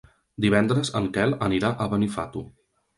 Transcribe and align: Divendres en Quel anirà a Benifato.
Divendres 0.45 0.91
en 1.01 1.11
Quel 1.19 1.37
anirà 1.51 1.73
a 1.87 1.91
Benifato. 1.95 2.47